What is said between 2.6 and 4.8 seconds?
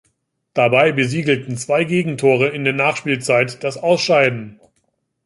der Nachspielzeit das Ausscheiden.